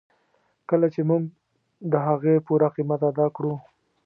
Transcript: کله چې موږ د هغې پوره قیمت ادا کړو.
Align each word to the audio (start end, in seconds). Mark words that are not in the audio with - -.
کله 0.69 0.87
چې 0.93 1.01
موږ 1.09 1.23
د 1.91 1.93
هغې 2.07 2.35
پوره 2.45 2.67
قیمت 2.75 3.01
ادا 3.09 3.27
کړو. 3.35 3.53